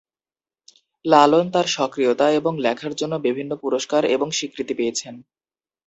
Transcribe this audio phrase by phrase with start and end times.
[1.05, 5.15] লালন তার সক্রিয়তা এবং লেখার জন্য বিভিন্ন পুরস্কার এবং স্বীকৃতি পেয়েছেন।